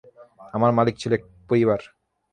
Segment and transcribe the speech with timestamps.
[0.53, 1.79] আমার মালিক ছিল একটা পরিবার।